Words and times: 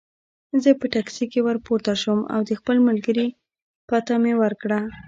زه 0.63 0.69
په 0.79 0.85
ټکسي 0.93 1.25
کې 1.31 1.39
ورپورته 1.47 1.93
شوم 2.01 2.19
او 2.33 2.39
د 2.49 2.51
خپل 2.59 2.77
ملګري 2.87 3.27
پته 3.89 4.15
مې 4.21 4.33
ورکړه. 4.41 4.79